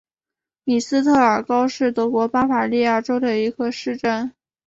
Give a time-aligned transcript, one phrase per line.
[0.63, 4.33] 米斯特尔高是德国巴伐利亚州的一个市镇。